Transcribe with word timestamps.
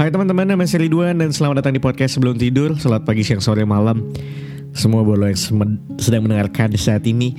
Hai 0.00 0.08
teman-teman, 0.08 0.48
nama 0.48 0.64
saya 0.64 0.88
Ridwan 0.88 1.20
dan 1.20 1.28
selamat 1.28 1.60
datang 1.60 1.76
di 1.76 1.82
podcast 1.84 2.16
sebelum 2.16 2.40
tidur. 2.40 2.72
Selamat 2.80 3.04
pagi, 3.04 3.20
siang, 3.20 3.44
sore, 3.44 3.68
malam. 3.68 4.08
Semua 4.72 5.04
bolo 5.04 5.28
yang 5.28 5.36
sedang 6.00 6.24
mendengarkan 6.24 6.72
saat 6.72 7.04
ini. 7.04 7.36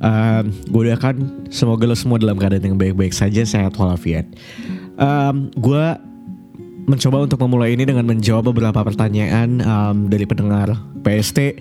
Um, 0.00 0.48
gue 0.72 0.88
doakan 0.88 1.44
semoga 1.52 1.84
lo 1.84 1.92
semua 1.92 2.16
dalam 2.16 2.40
keadaan 2.40 2.64
yang 2.64 2.80
baik-baik 2.80 3.12
saja, 3.12 3.44
sehat 3.44 3.76
walafiat. 3.76 4.24
Um, 4.96 5.52
gue 5.52 5.84
mencoba 6.88 7.28
untuk 7.28 7.44
memulai 7.44 7.76
ini 7.76 7.84
dengan 7.84 8.08
menjawab 8.08 8.56
beberapa 8.56 8.80
pertanyaan 8.80 9.60
um, 9.60 10.08
dari 10.08 10.24
pendengar 10.24 10.80
PST 11.04 11.60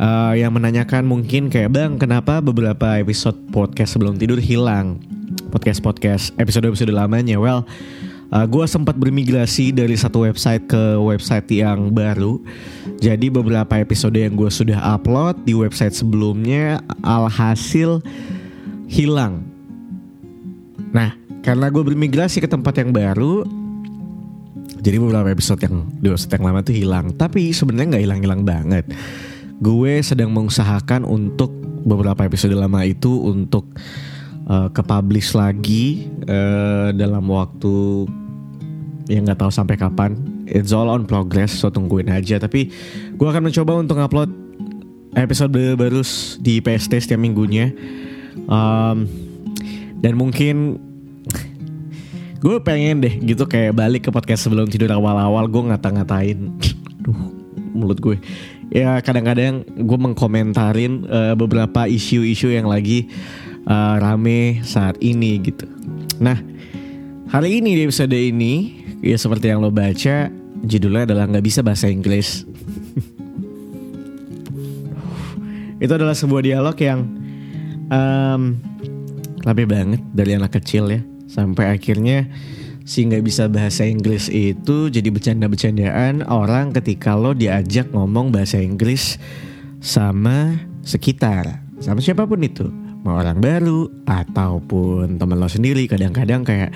uh, 0.00 0.32
yang 0.40 0.56
menanyakan 0.56 1.04
mungkin 1.04 1.52
kayak 1.52 1.76
bang 1.76 2.00
kenapa 2.00 2.40
beberapa 2.40 2.96
episode 2.96 3.36
podcast 3.52 4.00
sebelum 4.00 4.16
tidur 4.16 4.40
hilang 4.40 5.04
podcast 5.52 5.84
podcast 5.84 6.32
episode 6.40 6.64
episode 6.64 6.96
lamanya 6.96 7.36
well 7.36 7.68
uh, 8.32 8.46
gue 8.46 8.64
sempat 8.66 8.96
bermigrasi 8.98 9.70
dari 9.74 9.94
satu 9.94 10.26
website 10.26 10.66
ke 10.66 10.98
website 10.98 11.46
yang 11.52 11.92
baru. 11.92 12.40
Jadi 12.98 13.28
beberapa 13.28 13.76
episode 13.76 14.16
yang 14.16 14.34
gue 14.34 14.48
sudah 14.48 14.80
upload 14.96 15.44
di 15.44 15.52
website 15.52 15.92
sebelumnya 15.92 16.80
alhasil 17.04 18.00
hilang. 18.88 19.44
Nah, 20.94 21.12
karena 21.44 21.68
gue 21.68 21.82
bermigrasi 21.82 22.40
ke 22.40 22.48
tempat 22.48 22.80
yang 22.80 22.90
baru, 22.94 23.44
jadi 24.80 25.02
beberapa 25.02 25.28
episode 25.34 25.60
yang 25.66 25.82
di 25.98 26.08
website 26.08 26.38
yang 26.38 26.46
lama 26.46 26.60
tuh 26.62 26.74
hilang. 26.74 27.06
Tapi 27.14 27.50
sebenarnya 27.50 27.98
nggak 27.98 28.04
hilang-hilang 28.06 28.42
banget. 28.46 28.84
Gue 29.58 29.98
sedang 30.04 30.30
mengusahakan 30.30 31.02
untuk 31.02 31.50
beberapa 31.86 32.26
episode 32.26 32.54
lama 32.54 32.82
itu 32.82 33.22
untuk 33.22 33.66
uh, 34.46 34.68
ke 34.70 34.82
publish 34.82 35.34
lagi 35.34 36.06
uh, 36.26 36.94
dalam 36.94 37.26
waktu 37.26 38.06
yang 39.06 39.26
nggak 39.26 39.38
tahu 39.38 39.52
sampai 39.52 39.76
kapan. 39.78 40.18
It's 40.46 40.70
all 40.70 40.86
on 40.86 41.06
progress, 41.10 41.58
so 41.58 41.70
tungguin 41.70 42.10
aja. 42.10 42.38
Tapi 42.38 42.70
gue 43.14 43.26
akan 43.26 43.50
mencoba 43.50 43.72
untuk 43.82 43.98
upload 43.98 44.30
episode 45.18 45.50
baru 45.50 46.02
di 46.38 46.62
PST 46.62 46.92
setiap 47.02 47.18
minggunya. 47.18 47.74
Um, 48.46 49.10
dan 49.98 50.14
mungkin 50.14 50.78
gue 52.44 52.56
pengen 52.62 53.02
deh 53.02 53.14
gitu 53.26 53.48
kayak 53.48 53.74
balik 53.74 54.06
ke 54.06 54.10
podcast 54.14 54.46
sebelum 54.46 54.70
tidur 54.70 54.92
awal-awal 54.94 55.50
gue 55.50 55.62
ngata-ngatain, 55.74 56.38
duh 57.04 57.18
mulut 57.74 57.98
gue. 57.98 58.18
Ya 58.70 58.98
kadang-kadang 59.02 59.62
gue 59.66 59.98
mengkomentarin 59.98 61.06
uh, 61.06 61.34
beberapa 61.38 61.86
isu-isu 61.86 62.50
yang 62.50 62.66
lagi 62.66 63.10
uh, 63.66 63.96
rame 64.00 64.62
saat 64.62 64.96
ini 65.02 65.42
gitu. 65.42 65.66
Nah, 66.22 66.38
hari 67.28 67.60
ini 67.60 67.76
di 67.76 67.82
episode 67.84 68.14
ini, 68.16 68.82
ya 69.02 69.18
seperti 69.18 69.50
yang 69.52 69.60
lo 69.60 69.74
baca, 69.74 70.30
judulnya 70.64 71.04
adalah 71.12 71.28
nggak 71.28 71.44
bisa 71.44 71.60
bahasa 71.60 71.90
Inggris. 71.90 72.46
Itu 75.84 75.92
adalah 75.92 76.16
sebuah 76.16 76.40
dialog 76.40 76.76
yang 76.80 77.04
um, 77.92 78.56
lebih 79.44 79.68
banget 79.68 80.00
dari 80.16 80.32
anak 80.32 80.56
kecil 80.56 80.88
ya, 80.88 81.04
sampai 81.28 81.76
akhirnya 81.76 82.24
si 82.86 83.04
nggak 83.04 83.26
bisa 83.26 83.50
bahasa 83.50 83.82
Inggris 83.82 84.30
itu 84.30 84.86
jadi 84.88 85.10
bercanda-bercandaan 85.10 86.22
orang 86.30 86.70
ketika 86.70 87.18
lo 87.18 87.34
diajak 87.34 87.90
ngomong 87.90 88.30
bahasa 88.30 88.62
Inggris 88.62 89.18
sama 89.82 90.54
sekitar, 90.86 91.66
sama 91.82 92.00
siapa 92.00 92.24
pun 92.24 92.40
itu 92.40 92.85
mau 93.06 93.22
orang 93.22 93.38
baru 93.38 93.86
ataupun 94.02 95.14
teman 95.14 95.38
lo 95.38 95.46
sendiri 95.46 95.86
kadang-kadang 95.86 96.42
kayak 96.42 96.74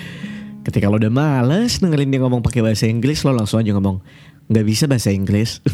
ketika 0.63 0.87
lo 0.87 1.03
udah 1.03 1.11
males 1.11 1.83
dengerin 1.83 2.15
dia 2.15 2.23
ngomong 2.23 2.47
pakai 2.47 2.63
bahasa 2.63 2.87
Inggris 2.87 3.27
lo 3.27 3.35
langsung 3.35 3.59
aja 3.59 3.75
ngomong 3.75 3.99
nggak 4.47 4.67
bisa 4.67 4.87
bahasa 4.87 5.11
Inggris. 5.11 5.59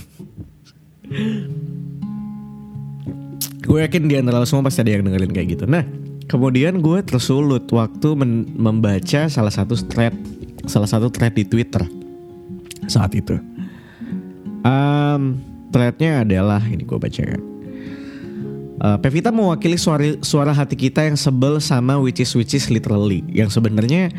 Gue 3.66 3.82
yakin 3.82 4.06
di 4.08 4.14
antara 4.16 4.40
lo 4.40 4.46
semua 4.48 4.70
pasti 4.70 4.80
ada 4.80 4.96
yang 4.96 5.04
dengerin 5.04 5.32
kayak 5.36 5.48
gitu. 5.58 5.64
Nah 5.68 5.84
kemudian 6.26 6.80
gue 6.80 7.04
tersulut 7.04 7.68
waktu 7.70 8.08
membaca 8.56 9.28
salah 9.28 9.52
satu 9.52 9.76
thread 9.76 10.16
salah 10.66 10.88
satu 10.88 11.12
thread 11.12 11.36
di 11.36 11.44
Twitter 11.44 11.84
saat 12.88 13.12
itu. 13.12 13.36
Um, 14.66 15.38
threadnya 15.70 16.26
adalah 16.26 16.62
ini 16.64 16.82
gue 16.82 16.98
bacakan 16.98 17.55
Uh, 18.76 19.00
Pevita 19.00 19.32
mewakili 19.32 19.80
suara, 19.80 20.20
suara 20.20 20.52
hati 20.52 20.76
kita 20.76 21.00
yang 21.00 21.16
sebel 21.16 21.64
sama 21.64 21.96
which 21.96 22.20
is 22.20 22.28
which 22.36 22.52
is 22.52 22.68
literally 22.68 23.24
yang 23.32 23.48
sebenarnya 23.48 24.12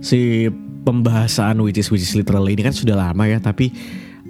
si 0.00 0.48
pembahasan 0.88 1.60
which 1.60 1.76
is 1.76 1.92
which 1.92 2.00
is 2.00 2.16
literally 2.16 2.56
ini 2.56 2.64
kan 2.64 2.72
sudah 2.72 2.96
lama 2.96 3.28
ya 3.28 3.36
tapi 3.44 3.68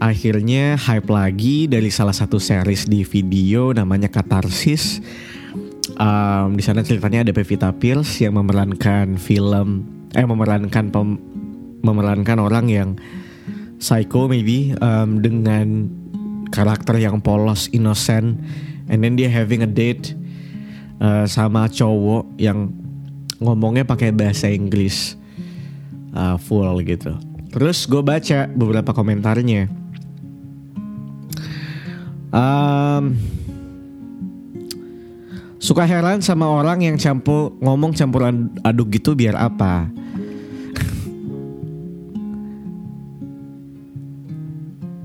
akhirnya 0.02 0.74
hype 0.74 1.06
lagi 1.06 1.70
dari 1.70 1.86
salah 1.92 2.16
satu 2.16 2.42
series 2.42 2.88
di 2.88 3.06
video 3.06 3.70
namanya 3.70 4.10
Katarsis. 4.10 4.98
Um, 6.00 6.56
di 6.56 6.64
sana 6.64 6.80
ceritanya 6.80 7.28
ada 7.28 7.32
Pevita 7.36 7.68
Pierce 7.76 8.24
yang 8.24 8.40
memerankan 8.40 9.20
film 9.20 9.84
eh 10.16 10.24
memerankan 10.24 10.90
pem, 10.90 11.20
memerankan 11.84 12.38
orang 12.40 12.66
yang 12.72 12.88
psycho 13.78 14.26
maybe 14.26 14.72
um, 14.80 15.20
dengan 15.22 15.86
karakter 16.50 16.98
yang 16.98 17.22
polos, 17.22 17.70
innocent 17.70 18.40
and 18.90 18.98
then 19.06 19.14
dia 19.14 19.30
having 19.30 19.62
a 19.62 19.70
date 19.70 20.18
uh, 20.98 21.24
sama 21.30 21.70
cowok 21.70 22.26
yang 22.36 22.74
ngomongnya 23.40 23.86
pakai 23.86 24.10
bahasa 24.12 24.50
Inggris 24.50 25.16
uh, 26.12 26.34
full 26.36 26.82
gitu. 26.84 27.14
Terus 27.50 27.86
gue 27.86 28.02
baca 28.02 28.46
beberapa 28.50 28.92
komentarnya. 28.94 29.70
Um, 32.30 33.18
suka 35.58 35.82
heran 35.82 36.22
sama 36.22 36.46
orang 36.46 36.86
yang 36.86 36.94
campur 36.94 37.58
ngomong 37.58 37.90
campuran 37.90 38.54
aduk 38.62 38.94
gitu 38.94 39.18
biar 39.18 39.34
apa? 39.34 39.90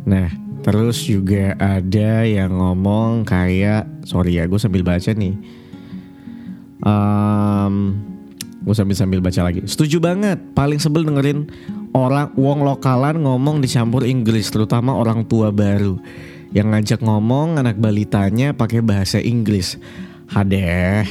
nah, 0.12 0.30
Terus 0.66 0.98
juga 1.06 1.54
ada 1.62 2.26
yang 2.26 2.58
ngomong 2.58 3.22
kayak 3.22 3.86
sorry 4.02 4.42
ya 4.42 4.50
gue 4.50 4.58
sambil 4.58 4.82
baca 4.82 5.14
nih. 5.14 5.38
Um, 6.82 7.94
gue 8.66 8.74
sambil 8.74 8.98
sambil 8.98 9.22
baca 9.22 9.46
lagi. 9.46 9.62
Setuju 9.62 10.02
banget. 10.02 10.42
Paling 10.58 10.82
sebel 10.82 11.06
dengerin 11.06 11.46
orang 11.94 12.34
wong 12.34 12.66
lokalan 12.66 13.22
ngomong 13.22 13.62
dicampur 13.62 14.10
Inggris, 14.10 14.50
terutama 14.50 14.98
orang 14.98 15.30
tua 15.30 15.54
baru 15.54 16.02
yang 16.50 16.74
ngajak 16.74 17.06
ngomong 17.06 17.62
anak 17.62 17.78
balitanya 17.78 18.58
pakai 18.58 18.82
bahasa 18.82 19.22
Inggris. 19.22 19.78
Hadeh. 20.34 21.06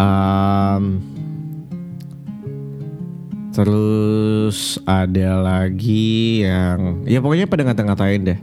Um, 0.00 1.13
Terus 3.54 4.82
ada 4.82 5.38
lagi 5.38 6.42
yang 6.42 7.06
ya 7.06 7.22
pokoknya 7.22 7.46
pada 7.46 7.62
ngata-ngatain 7.62 8.22
deh. 8.26 8.40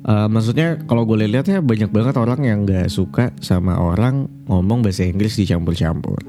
Uh, 0.00 0.32
maksudnya 0.32 0.80
kalau 0.88 1.04
gue 1.04 1.28
lihat 1.28 1.44
ya 1.44 1.60
banyak 1.60 1.92
banget 1.92 2.16
orang 2.16 2.40
yang 2.40 2.64
gak 2.64 2.88
suka 2.88 3.36
sama 3.44 3.76
orang 3.76 4.32
ngomong 4.48 4.80
bahasa 4.80 5.04
Inggris 5.04 5.36
dicampur-campur. 5.36 6.24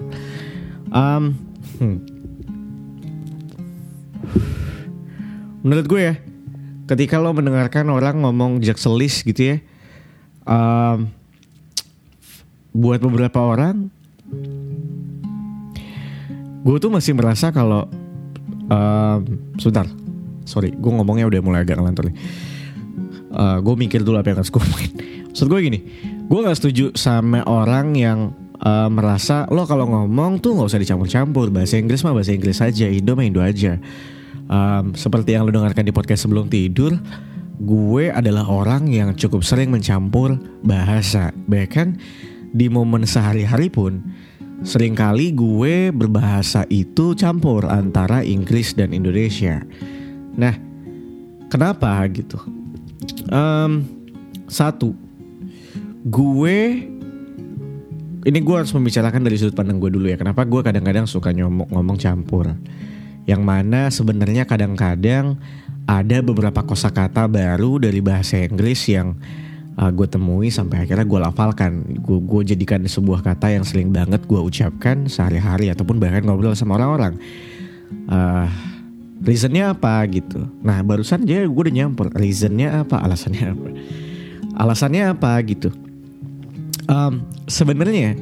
Um, 0.92 1.40
hmm. 1.80 1.98
Menurut 5.64 5.88
gue 5.88 6.02
ya, 6.04 6.16
ketika 6.92 7.16
lo 7.16 7.32
mendengarkan 7.32 7.88
orang 7.88 8.20
ngomong 8.28 8.60
jakselis 8.60 9.24
gitu 9.24 9.56
ya, 9.56 9.58
um, 10.44 11.08
buat 12.76 13.00
beberapa 13.00 13.40
orang, 13.40 13.88
gue 16.60 16.76
tuh 16.76 16.92
masih 16.92 17.16
merasa 17.16 17.56
kalau 17.56 17.88
uh, 18.72 19.20
sebentar. 19.60 19.86
Sorry 20.48 20.72
gue 20.72 20.92
ngomongnya 20.92 21.28
udah 21.28 21.42
mulai 21.44 21.68
agak 21.68 21.78
ngelantur 21.78 22.10
nih. 22.10 22.16
Uh, 23.32 23.60
gue 23.64 23.76
mikir 23.76 24.04
dulu 24.04 24.20
apa 24.20 24.32
yang 24.32 24.40
harus 24.40 24.52
gue 24.52 24.62
ngomongin. 24.64 24.94
Maksud 25.32 25.48
gue 25.48 25.60
gini 25.64 25.80
gue 26.32 26.40
gak 26.40 26.58
setuju 26.64 26.86
sama 26.96 27.44
orang 27.44 27.92
yang 27.92 28.32
uh, 28.64 28.88
merasa 28.88 29.44
lo 29.52 29.68
kalau 29.68 29.84
ngomong 29.84 30.40
tuh 30.40 30.56
nggak 30.56 30.72
usah 30.72 30.80
dicampur-campur 30.80 31.52
bahasa 31.52 31.76
Inggris 31.76 32.08
mah 32.08 32.16
bahasa 32.16 32.32
Inggris 32.32 32.64
aja 32.64 32.88
Indo 32.88 33.14
mah 33.20 33.26
Indo 33.28 33.44
aja. 33.44 33.76
Um, 34.52 34.96
seperti 34.96 35.36
yang 35.36 35.48
lo 35.48 35.52
dengarkan 35.52 35.88
di 35.88 35.96
podcast 35.96 36.28
sebelum 36.28 36.48
tidur 36.52 36.96
gue 37.62 38.10
adalah 38.10 38.50
orang 38.50 38.90
yang 38.90 39.14
cukup 39.14 39.46
sering 39.46 39.70
mencampur 39.70 40.40
bahasa. 40.66 41.30
Bahkan 41.46 42.00
di 42.52 42.68
momen 42.68 43.08
sehari-hari 43.08 43.72
pun 43.72 44.02
Seringkali 44.62 45.34
gue 45.34 45.90
berbahasa 45.90 46.70
itu 46.70 47.18
campur 47.18 47.66
antara 47.66 48.22
Inggris 48.22 48.78
dan 48.78 48.94
Indonesia. 48.94 49.66
Nah, 50.38 50.54
kenapa 51.50 51.98
gitu? 52.14 52.38
Um, 53.34 53.84
satu, 54.46 54.94
gue 56.06 56.58
ini 58.22 58.38
gue 58.38 58.56
harus 58.56 58.70
membicarakan 58.70 59.26
dari 59.26 59.42
sudut 59.42 59.58
pandang 59.58 59.82
gue 59.82 59.90
dulu 59.90 60.06
ya. 60.06 60.18
Kenapa 60.18 60.46
gue 60.46 60.62
kadang-kadang 60.62 61.10
suka 61.10 61.34
nyomok 61.34 61.74
ngomong 61.74 61.98
campur? 61.98 62.54
Yang 63.26 63.42
mana 63.42 63.90
sebenarnya 63.90 64.46
kadang-kadang 64.46 65.42
ada 65.90 66.18
beberapa 66.22 66.62
kosakata 66.62 67.26
baru 67.26 67.82
dari 67.82 67.98
bahasa 67.98 68.38
Inggris 68.38 68.86
yang 68.86 69.18
uh, 69.78 69.92
gue 69.92 70.08
temui 70.10 70.50
sampai 70.52 70.84
akhirnya 70.84 71.06
gue 71.06 71.20
lafalkan. 71.22 71.72
Gue 72.04 72.42
jadikan 72.44 72.84
sebuah 72.84 73.24
kata 73.24 73.54
yang 73.56 73.64
sering 73.64 73.94
banget 73.94 74.26
gue 74.26 74.40
ucapkan 74.40 75.08
sehari-hari 75.08 75.72
ataupun 75.72 76.02
bahkan 76.02 76.26
ngobrol 76.26 76.58
sama 76.58 76.76
orang-orang. 76.80 77.16
Uh, 78.08 78.48
reasonnya 79.22 79.72
apa 79.72 80.02
gitu. 80.10 80.50
Nah 80.66 80.82
barusan 80.82 81.24
dia 81.24 81.46
gue 81.46 81.62
udah 81.62 81.76
nyampur 81.76 82.10
reasonnya 82.12 82.84
apa, 82.84 83.00
alasannya 83.00 83.46
apa, 83.54 83.68
alasannya 84.58 85.04
apa 85.14 85.32
gitu. 85.46 85.70
Um, 86.90 87.24
Sebenarnya 87.46 88.16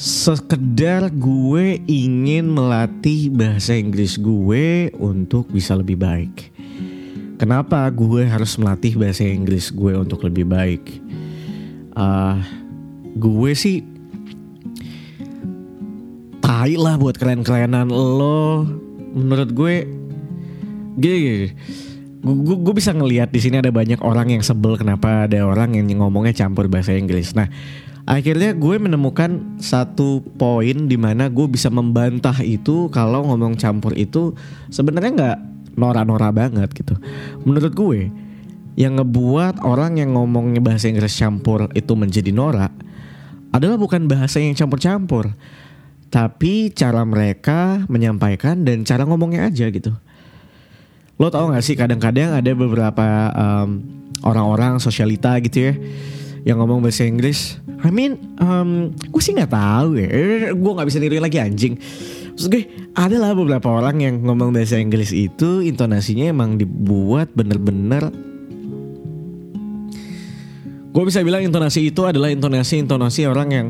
sekedar 0.00 1.12
gue 1.12 1.76
ingin 1.84 2.48
melatih 2.48 3.28
bahasa 3.28 3.76
Inggris 3.76 4.16
gue 4.16 4.88
untuk 4.96 5.52
bisa 5.52 5.76
lebih 5.76 6.00
baik. 6.00 6.59
Kenapa 7.40 7.88
gue 7.88 8.28
harus 8.28 8.60
melatih 8.60 9.00
bahasa 9.00 9.24
Inggris 9.24 9.72
gue 9.72 9.96
untuk 9.96 10.28
lebih 10.28 10.44
baik? 10.44 11.00
Uh, 11.96 12.36
gue 13.16 13.56
sih 13.56 13.80
tai 16.44 16.76
lah 16.76 17.00
buat 17.00 17.16
kalian-kalianan 17.16 17.88
lo. 17.88 18.68
Menurut 19.16 19.56
gue, 19.56 19.88
gini, 21.00 21.48
gue, 22.20 22.56
gue 22.60 22.74
bisa 22.76 22.92
ngelihat 22.92 23.32
di 23.32 23.40
sini 23.40 23.56
ada 23.56 23.72
banyak 23.72 24.04
orang 24.04 24.36
yang 24.36 24.44
sebel 24.44 24.76
kenapa 24.76 25.24
ada 25.24 25.40
orang 25.40 25.80
yang 25.80 25.88
ngomongnya 25.96 26.36
campur 26.36 26.68
bahasa 26.68 26.92
Inggris. 26.92 27.32
Nah, 27.32 27.48
akhirnya 28.04 28.52
gue 28.52 28.76
menemukan 28.76 29.56
satu 29.56 30.20
poin 30.36 30.92
di 30.92 31.00
mana 31.00 31.32
gue 31.32 31.48
bisa 31.48 31.72
membantah 31.72 32.36
itu 32.44 32.92
kalau 32.92 33.24
ngomong 33.32 33.56
campur 33.56 33.96
itu 33.96 34.36
sebenarnya 34.68 35.12
nggak 35.16 35.38
nora-nora 35.80 36.28
banget 36.28 36.68
gitu. 36.76 37.00
Menurut 37.48 37.72
gue 37.72 38.00
yang 38.76 39.00
ngebuat 39.00 39.64
orang 39.64 39.96
yang 39.96 40.12
ngomongnya 40.12 40.60
bahasa 40.60 40.92
Inggris 40.92 41.16
campur 41.16 41.72
itu 41.72 41.92
menjadi 41.96 42.30
norak 42.30 42.72
adalah 43.50 43.80
bukan 43.80 44.06
bahasa 44.06 44.38
yang 44.38 44.54
campur-campur, 44.54 45.34
tapi 46.12 46.70
cara 46.70 47.02
mereka 47.02 47.82
menyampaikan 47.90 48.62
dan 48.62 48.86
cara 48.86 49.02
ngomongnya 49.08 49.50
aja 49.50 49.66
gitu. 49.72 49.90
Lo 51.18 51.28
tau 51.28 51.50
gak 51.50 51.64
sih 51.64 51.74
kadang-kadang 51.76 52.36
ada 52.36 52.50
beberapa 52.54 53.06
um, 53.34 53.82
orang-orang 54.24 54.78
sosialita 54.78 55.36
gitu 55.42 55.72
ya 55.72 55.74
yang 56.44 56.56
ngomong 56.60 56.80
bahasa 56.80 57.04
Inggris. 57.04 57.60
I 57.80 57.92
mean, 57.92 58.36
um, 58.40 58.92
gue 58.92 59.22
sih 59.24 59.32
nggak 59.36 59.52
tahu 59.52 60.00
ya. 60.00 60.08
Gue 60.52 60.72
nggak 60.72 60.88
bisa 60.88 60.98
niruin 61.00 61.24
lagi 61.24 61.40
anjing. 61.40 61.76
Terus 62.36 62.46
gue 62.48 62.62
ada 62.94 63.16
lah 63.18 63.32
beberapa 63.34 63.68
orang 63.70 64.02
yang 64.02 64.14
ngomong 64.22 64.54
bahasa 64.54 64.78
Inggris 64.78 65.14
itu 65.14 65.62
intonasinya 65.62 66.30
emang 66.30 66.56
dibuat 66.56 67.32
bener-bener. 67.34 68.10
Gue 70.90 71.06
bisa 71.06 71.22
bilang 71.22 71.46
intonasi 71.46 71.94
itu 71.94 72.02
adalah 72.02 72.34
intonasi-intonasi 72.34 73.22
orang 73.30 73.48
yang 73.54 73.66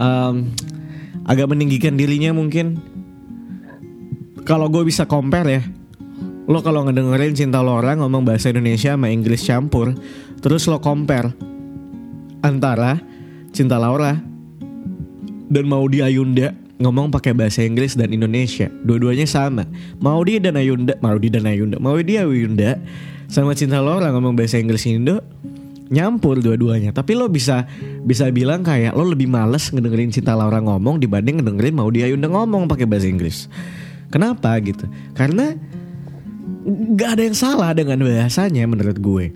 um, 0.00 0.48
agak 1.28 1.52
meninggikan 1.52 2.00
dirinya 2.00 2.32
mungkin. 2.32 2.80
Kalau 4.44 4.68
gue 4.68 4.84
bisa 4.84 5.08
compare 5.08 5.48
ya, 5.48 5.62
lo 6.48 6.60
kalau 6.60 6.84
ngedengerin 6.84 7.32
cinta 7.32 7.64
lo 7.64 7.80
orang 7.80 8.00
ngomong 8.04 8.24
bahasa 8.28 8.52
Indonesia 8.52 8.92
sama 8.92 9.08
Inggris 9.08 9.44
campur, 9.44 9.96
terus 10.44 10.68
lo 10.68 10.80
compare 10.84 11.32
antara 12.44 13.00
cinta 13.56 13.80
Laura 13.80 14.16
dan 15.48 15.64
Maudi 15.64 16.04
Ayunda 16.04 16.63
ngomong 16.78 17.14
pakai 17.14 17.36
bahasa 17.36 17.62
Inggris 17.62 17.94
dan 17.94 18.10
Indonesia, 18.10 18.66
dua-duanya 18.82 19.26
sama. 19.28 19.66
Maudi 20.02 20.42
dan 20.42 20.58
Ayunda, 20.58 20.98
Maudi 20.98 21.28
dan 21.30 21.46
Ayunda, 21.46 21.78
Maudi 21.78 22.18
Ayunda 22.18 22.82
sama 23.30 23.54
cinta 23.54 23.78
Laura 23.78 24.10
ngomong 24.10 24.34
bahasa 24.34 24.58
Inggris 24.58 24.86
Indo 24.86 25.22
nyampur 25.92 26.40
dua-duanya. 26.40 26.90
Tapi 26.90 27.14
lo 27.14 27.30
bisa 27.30 27.68
bisa 28.02 28.26
bilang 28.32 28.64
kayak 28.64 28.96
lo 28.96 29.06
lebih 29.06 29.30
males 29.30 29.70
ngedengerin 29.70 30.10
cinta 30.10 30.34
Laura 30.34 30.58
ngomong 30.58 30.98
dibanding 30.98 31.40
ngedengerin 31.40 31.74
Maudi 31.76 32.00
Ayunda 32.02 32.26
ngomong 32.30 32.66
pakai 32.66 32.88
bahasa 32.88 33.06
Inggris. 33.06 33.46
Kenapa 34.10 34.54
gitu? 34.62 34.86
Karena 35.18 35.54
nggak 36.64 37.10
ada 37.18 37.22
yang 37.22 37.36
salah 37.36 37.70
dengan 37.76 38.00
bahasanya 38.02 38.64
menurut 38.64 38.98
gue. 38.98 39.26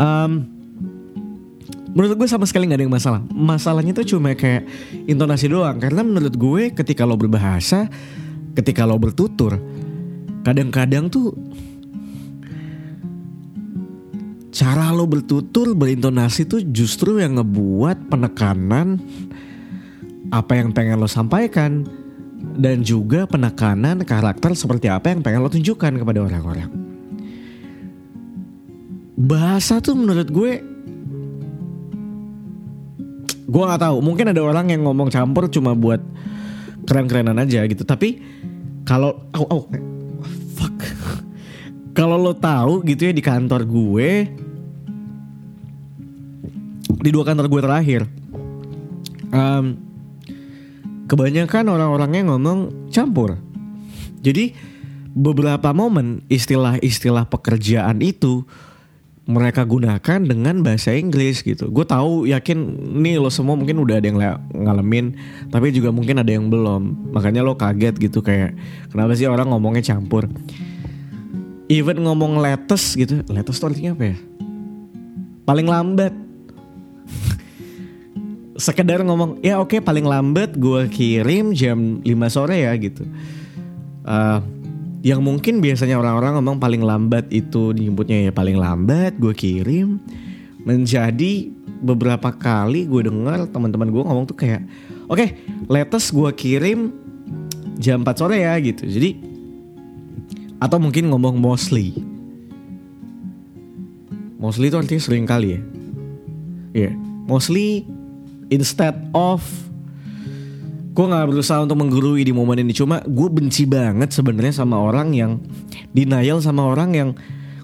Um, 0.00 0.53
menurut 1.94 2.18
gue 2.18 2.28
sama 2.28 2.44
sekali 2.44 2.66
nggak 2.66 2.78
ada 2.82 2.84
yang 2.84 2.96
masalah. 2.98 3.20
Masalahnya 3.30 3.94
tuh 3.94 4.18
cuma 4.18 4.34
kayak 4.34 4.66
intonasi 5.06 5.46
doang. 5.46 5.78
Karena 5.78 6.02
menurut 6.02 6.34
gue 6.34 6.74
ketika 6.74 7.06
lo 7.06 7.14
berbahasa, 7.14 7.86
ketika 8.58 8.82
lo 8.82 8.98
bertutur, 8.98 9.56
kadang-kadang 10.42 11.06
tuh 11.06 11.30
cara 14.50 14.90
lo 14.90 15.06
bertutur 15.06 15.74
berintonasi 15.74 16.46
tuh 16.50 16.62
justru 16.66 17.22
yang 17.22 17.38
ngebuat 17.38 18.10
penekanan 18.10 18.98
apa 20.34 20.52
yang 20.58 20.74
pengen 20.74 20.98
lo 20.98 21.06
sampaikan 21.06 21.86
dan 22.58 22.82
juga 22.82 23.26
penekanan 23.26 24.02
karakter 24.02 24.54
seperti 24.58 24.90
apa 24.90 25.14
yang 25.14 25.22
pengen 25.22 25.46
lo 25.46 25.50
tunjukkan 25.50 25.94
kepada 26.02 26.18
orang-orang. 26.22 26.70
Bahasa 29.14 29.78
tuh 29.78 29.94
menurut 29.94 30.26
gue 30.30 30.73
gue 33.54 33.62
nggak 33.62 33.82
tahu. 33.86 33.96
Mungkin 34.02 34.34
ada 34.34 34.42
orang 34.42 34.66
yang 34.74 34.82
ngomong 34.82 35.14
campur 35.14 35.46
cuma 35.46 35.78
buat 35.78 36.02
keren-kerenan 36.90 37.38
aja 37.38 37.62
gitu. 37.70 37.86
Tapi 37.86 38.18
kalau 38.82 39.30
oh, 39.38 39.46
oh 39.46 39.62
fuck. 40.58 40.74
Kalau 41.94 42.18
lo 42.18 42.34
tahu 42.34 42.82
gitu 42.82 43.06
ya 43.06 43.14
di 43.14 43.22
kantor 43.22 43.70
gue 43.70 44.26
di 46.90 47.10
dua 47.14 47.22
kantor 47.22 47.46
gue 47.46 47.60
terakhir 47.62 48.02
um, 49.30 49.78
kebanyakan 51.06 51.70
orang-orangnya 51.70 52.34
ngomong 52.34 52.90
campur. 52.90 53.38
Jadi 54.26 54.56
beberapa 55.14 55.70
momen 55.70 56.26
istilah-istilah 56.26 57.30
pekerjaan 57.30 58.02
itu 58.02 58.42
mereka 59.24 59.64
gunakan 59.64 60.20
dengan 60.20 60.60
bahasa 60.60 60.92
Inggris 60.92 61.40
gitu. 61.40 61.72
Gue 61.72 61.88
tahu 61.88 62.28
yakin 62.28 62.60
nih 63.00 63.16
lo 63.16 63.32
semua 63.32 63.56
mungkin 63.56 63.80
udah 63.80 63.96
ada 63.96 64.06
yang 64.06 64.20
ngalamin, 64.52 65.16
tapi 65.48 65.72
juga 65.72 65.88
mungkin 65.88 66.20
ada 66.20 66.28
yang 66.28 66.52
belum. 66.52 67.12
Makanya 67.16 67.40
lo 67.40 67.56
kaget 67.56 67.96
gitu 67.96 68.20
kayak 68.20 68.52
kenapa 68.92 69.16
sih 69.16 69.24
orang 69.24 69.48
ngomongnya 69.48 69.96
campur. 69.96 70.28
Even 71.72 72.04
ngomong 72.04 72.36
latest 72.36 73.00
gitu, 73.00 73.24
latest 73.32 73.64
tuh 73.64 73.72
artinya 73.72 73.96
apa 73.96 74.12
ya? 74.12 74.16
Paling 75.48 75.66
lambat 75.72 76.12
sekedar 78.64 79.00
ngomong 79.08 79.40
ya 79.40 79.56
oke 79.56 79.72
okay, 79.72 79.80
paling 79.80 80.04
lambat 80.04 80.52
gue 80.60 80.84
kirim 80.92 81.56
jam 81.56 82.04
5 82.04 82.12
sore 82.28 82.64
ya 82.68 82.72
gitu 82.76 83.08
uh, 84.04 84.40
yang 85.04 85.20
mungkin 85.20 85.60
biasanya 85.60 86.00
orang-orang 86.00 86.40
ngomong 86.40 86.56
paling 86.56 86.80
lambat 86.80 87.28
itu 87.28 87.76
nyebutnya 87.76 88.24
ya 88.24 88.32
paling 88.32 88.56
lambat 88.56 89.20
gue 89.20 89.36
kirim. 89.36 90.00
Menjadi 90.64 91.52
beberapa 91.84 92.32
kali 92.32 92.88
gue 92.88 93.12
dengar 93.12 93.44
teman-teman 93.52 93.92
gue 93.92 94.00
ngomong 94.00 94.24
tuh 94.24 94.32
kayak 94.32 94.64
oke 95.04 95.20
okay, 95.20 95.36
latest 95.68 96.16
gue 96.16 96.30
kirim 96.32 96.88
jam 97.76 98.00
4 98.00 98.16
sore 98.16 98.48
ya 98.48 98.56
gitu. 98.64 98.88
Jadi 98.88 99.20
atau 100.56 100.80
mungkin 100.80 101.12
ngomong 101.12 101.36
mostly. 101.36 101.92
Mostly 104.40 104.72
itu 104.72 104.80
artinya 104.80 105.04
sering 105.04 105.28
kali 105.28 105.60
ya. 105.60 105.60
Iya, 106.74 106.84
yeah. 106.90 106.94
mostly 107.28 107.84
instead 108.48 108.96
of 109.12 109.44
gue 110.94 111.04
nggak 111.10 111.26
berusaha 111.26 111.58
untuk 111.58 111.74
menggurui 111.82 112.22
di 112.22 112.30
momen 112.30 112.62
ini. 112.62 112.70
Cuma 112.70 113.02
gue 113.02 113.28
benci 113.28 113.66
banget 113.66 114.14
sebenarnya 114.14 114.62
sama 114.62 114.78
orang 114.78 115.10
yang 115.10 115.42
denial 115.90 116.38
sama 116.38 116.70
orang 116.70 116.94
yang 116.94 117.10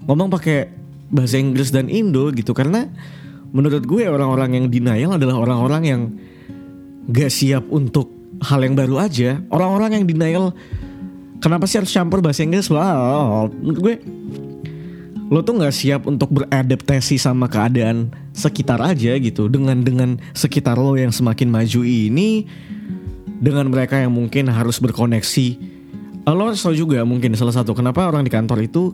ngomong 0.03 0.27
pakai 0.27 0.67
bahasa 1.07 1.39
Inggris 1.39 1.71
dan 1.71 1.87
Indo 1.87 2.27
gitu. 2.35 2.51
Karena 2.51 2.91
menurut 3.55 3.87
gue 3.87 4.03
orang-orang 4.03 4.59
yang 4.59 4.65
denial 4.67 5.15
adalah 5.15 5.39
orang-orang 5.39 5.83
yang 5.87 6.01
gak 7.07 7.31
siap 7.31 7.63
untuk 7.71 8.11
hal 8.43 8.59
yang 8.67 8.75
baru 8.75 8.99
aja. 8.99 9.39
Orang-orang 9.47 10.03
yang 10.03 10.05
denial 10.11 10.51
kenapa 11.39 11.71
sih 11.71 11.79
harus 11.79 11.95
campur 11.95 12.19
bahasa 12.19 12.43
Inggris? 12.43 12.67
Lah 12.67 13.47
menurut 13.47 13.79
gue 13.79 13.95
lo 15.31 15.39
tuh 15.47 15.55
nggak 15.55 15.71
siap 15.71 16.11
untuk 16.11 16.27
beradaptasi 16.35 17.15
sama 17.15 17.47
keadaan 17.47 18.11
sekitar 18.35 18.83
aja 18.83 19.15
gitu. 19.15 19.47
Dengan 19.47 19.79
dengan 19.79 20.19
sekitar 20.35 20.75
lo 20.75 20.99
yang 20.99 21.15
semakin 21.15 21.47
maju 21.47 21.81
ini 21.87 22.43
dengan 23.41 23.65
mereka 23.73 23.97
yang 23.97 24.13
mungkin 24.13 24.47
harus 24.53 24.77
berkoneksi 24.77 25.81
lo 26.29 26.53
harus 26.53 26.61
tahu 26.61 26.77
juga 26.77 27.01
mungkin 27.01 27.33
salah 27.33 27.51
satu 27.51 27.73
kenapa 27.73 28.05
orang 28.05 28.21
di 28.21 28.29
kantor 28.29 28.61
itu 28.61 28.93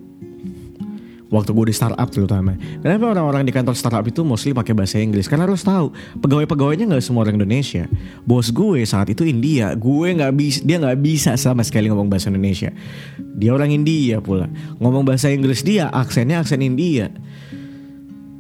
waktu 1.28 1.52
gue 1.52 1.66
di 1.68 1.76
startup 1.76 2.08
terutama. 2.08 2.56
Kenapa 2.80 3.12
orang-orang 3.12 3.44
di 3.44 3.52
kantor 3.52 3.76
startup 3.76 4.06
itu 4.08 4.24
mostly 4.24 4.56
pakai 4.56 4.72
bahasa 4.72 4.96
Inggris? 5.00 5.28
Karena 5.28 5.44
harus 5.44 5.60
tahu 5.64 5.92
pegawai-pegawainya 6.24 6.88
nggak 6.88 7.04
semua 7.04 7.28
orang 7.28 7.36
Indonesia. 7.36 7.84
Bos 8.24 8.48
gue 8.52 8.84
saat 8.88 9.12
itu 9.12 9.28
India, 9.28 9.76
gue 9.76 10.08
nggak 10.16 10.34
bisa, 10.34 10.60
dia 10.64 10.80
nggak 10.80 11.00
bisa 11.04 11.36
sama 11.36 11.68
sekali 11.68 11.92
ngomong 11.92 12.08
bahasa 12.08 12.32
Indonesia. 12.32 12.72
Dia 13.20 13.52
orang 13.52 13.76
India 13.76 14.24
pula, 14.24 14.48
ngomong 14.80 15.04
bahasa 15.04 15.28
Inggris 15.28 15.62
dia 15.68 15.92
aksennya 15.92 16.42
aksen 16.42 16.64
India. 16.64 17.12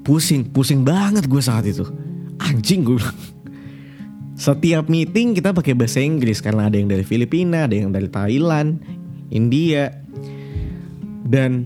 Pusing, 0.08 0.48
pusing 0.48 0.88
banget 0.88 1.28
gue 1.28 1.42
saat 1.44 1.68
itu. 1.68 1.84
Anjing 2.40 2.88
gue. 2.88 3.04
Setiap 4.38 4.86
meeting 4.86 5.34
kita 5.34 5.50
pakai 5.50 5.74
bahasa 5.74 5.98
Inggris 5.98 6.46
karena 6.46 6.70
ada 6.70 6.78
yang 6.78 6.86
dari 6.86 7.02
Filipina, 7.02 7.66
ada 7.66 7.74
yang 7.74 7.90
dari 7.90 8.06
Thailand, 8.06 8.78
India. 9.34 9.90
Dan 11.26 11.66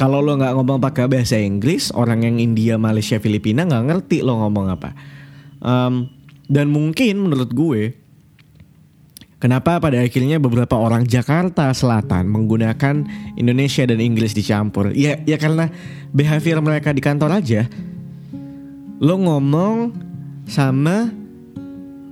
kalau 0.00 0.24
lo 0.24 0.40
nggak 0.40 0.56
ngomong 0.56 0.80
pakai 0.80 1.04
bahasa 1.04 1.36
Inggris, 1.36 1.92
orang 1.92 2.24
yang 2.24 2.40
India, 2.40 2.80
Malaysia, 2.80 3.20
Filipina 3.20 3.68
nggak 3.68 3.84
ngerti 3.92 4.24
lo 4.24 4.40
ngomong 4.40 4.66
apa. 4.72 4.96
Um, 5.60 6.08
dan 6.48 6.72
mungkin 6.72 7.28
menurut 7.28 7.52
gue, 7.52 7.92
kenapa 9.36 9.76
pada 9.76 10.00
akhirnya 10.00 10.40
beberapa 10.40 10.80
orang 10.80 11.04
Jakarta 11.04 11.68
Selatan 11.76 12.24
menggunakan 12.32 13.04
Indonesia 13.36 13.84
dan 13.84 14.00
Inggris 14.00 14.32
dicampur? 14.32 14.96
Ya, 14.96 15.20
ya 15.28 15.36
karena 15.36 15.68
behavior 16.08 16.64
mereka 16.64 16.96
di 16.96 17.04
kantor 17.04 17.36
aja. 17.36 17.68
Lo 18.96 19.20
ngomong 19.20 19.92
sama 20.48 21.21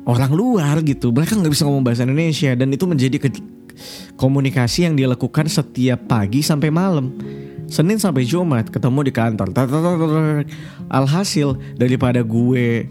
orang 0.09 0.33
luar 0.33 0.81
gitu, 0.85 1.13
mereka 1.13 1.37
nggak 1.37 1.53
bisa 1.53 1.65
ngomong 1.69 1.85
bahasa 1.85 2.05
Indonesia 2.05 2.53
dan 2.57 2.69
itu 2.73 2.85
menjadi 2.89 3.17
komunikasi 4.17 4.89
yang 4.89 4.95
dilakukan 4.97 5.49
setiap 5.49 6.05
pagi 6.09 6.45
sampai 6.45 6.69
malam 6.69 7.13
Senin 7.71 8.03
sampai 8.03 8.27
Jumat 8.27 8.67
ketemu 8.67 9.07
di 9.07 9.13
kantor. 9.15 9.55
Alhasil 10.91 11.55
daripada 11.79 12.19
gue 12.27 12.91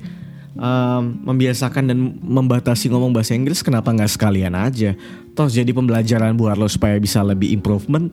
um, 0.55 1.01
membiasakan 1.27 1.91
dan 1.91 2.15
membatasi 2.23 2.87
ngomong 2.87 3.11
bahasa 3.11 3.35
Inggris, 3.35 3.59
kenapa 3.59 3.91
nggak 3.91 4.07
sekalian 4.07 4.55
aja? 4.55 4.95
Toh 5.35 5.51
jadi 5.51 5.75
pembelajaran 5.75 6.31
buat 6.39 6.55
lo 6.55 6.71
supaya 6.71 6.95
bisa 6.95 7.19
lebih 7.19 7.51
improvement. 7.51 8.07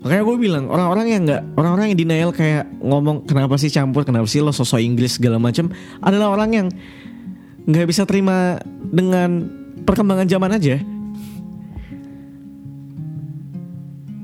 Makanya 0.00 0.22
gue 0.24 0.36
bilang 0.40 0.64
orang-orang 0.72 1.06
yang 1.12 1.22
nggak 1.28 1.42
orang-orang 1.60 1.86
yang 1.92 1.98
denial 2.00 2.30
kayak 2.32 2.64
ngomong 2.80 3.28
kenapa 3.28 3.60
sih 3.60 3.68
campur, 3.68 4.08
kenapa 4.08 4.24
sih 4.24 4.40
lo 4.40 4.48
sosok 4.48 4.80
Inggris 4.80 5.20
segala 5.20 5.36
macam 5.36 5.68
adalah 6.00 6.32
orang 6.32 6.50
yang 6.56 6.66
nggak 7.68 7.86
bisa 7.86 8.08
terima 8.08 8.56
dengan 8.88 9.44
perkembangan 9.84 10.24
zaman 10.24 10.56
aja. 10.56 10.80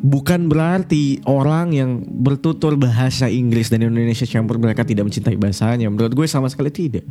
bukan 0.06 0.46
berarti 0.46 1.18
orang 1.26 1.74
yang 1.74 1.90
bertutur 2.06 2.78
bahasa 2.78 3.26
Inggris 3.26 3.66
dan 3.74 3.82
Indonesia 3.82 4.22
campur 4.22 4.62
mereka 4.62 4.86
tidak 4.86 5.10
mencintai 5.10 5.34
bahasanya. 5.34 5.90
Menurut 5.90 6.14
gue 6.14 6.26
sama 6.30 6.46
sekali 6.46 6.70
tidak. 6.70 7.02